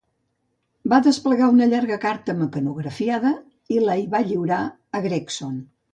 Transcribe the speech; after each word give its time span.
Va 0.93 0.97
desplegar 1.07 1.49
una 1.57 1.67
llarga 1.73 1.99
carta 2.07 2.35
mecanografiada 2.39 3.35
i 3.77 3.85
la 3.85 3.99
hi 4.01 4.09
va 4.15 4.23
lliurar 4.31 4.63
a 5.01 5.07
Gregson. 5.09 5.63